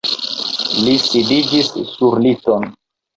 [0.85, 2.67] Li sidiĝis sur liton.